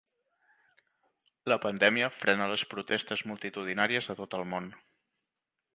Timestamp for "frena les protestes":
2.23-3.25